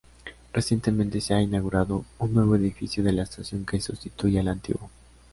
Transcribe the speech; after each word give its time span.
Recientemente 0.51 1.21
se 1.21 1.35
ha 1.35 1.41
inaugurado 1.43 2.05
un 2.17 2.33
nuevo 2.33 2.55
edificio 2.55 3.03
de 3.03 3.11
la 3.11 3.21
estación 3.21 3.67
que 3.67 3.79
sustituye 3.79 4.39
al 4.39 4.47
antiguo. 4.47 4.89